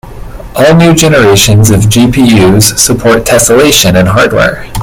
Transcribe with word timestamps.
All 0.55 0.73
new 0.73 0.95
generations 0.95 1.69
of 1.69 1.81
GPUs 1.81 2.75
support 2.79 3.23
tesselation 3.23 3.95
in 3.99 4.07
hardware. 4.07 4.65